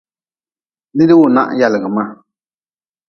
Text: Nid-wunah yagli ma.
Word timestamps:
Nid-wunah 0.95 1.49
yagli 1.59 1.77
ma. 1.95 2.03